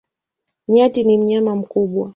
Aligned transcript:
Nyati 0.67 1.03
ni 1.03 1.17
mnyama 1.17 1.55
mkubwa. 1.55 2.09